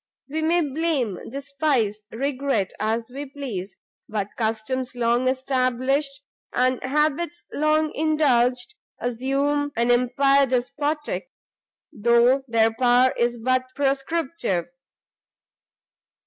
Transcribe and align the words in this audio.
We 0.29 0.41
may 0.41 0.61
blame, 0.61 1.29
despise, 1.29 2.01
regret 2.09 2.73
as 2.79 3.11
we 3.13 3.27
please, 3.27 3.77
but 4.09 4.29
customs 4.35 4.95
long 4.95 5.27
established, 5.27 6.23
and 6.53 6.81
habits 6.81 7.43
long 7.53 7.93
indulged, 7.93 8.73
assume 8.99 9.71
an 9.75 9.91
empire 9.91 10.47
despotic, 10.47 11.29
though 11.93 12.41
their 12.47 12.73
power 12.73 13.11
is 13.15 13.37
but 13.37 13.65
prescriptive. 13.75 14.65